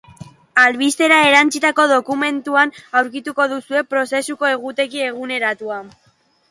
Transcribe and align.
Albistera 0.61 1.19
erantsitako 1.25 1.85
dokumentuan 1.91 2.73
aurkituko 3.03 3.49
duzue 3.55 3.87
prozesuko 3.93 4.53
egutegi 4.57 5.09
eguneratua. 5.11 5.81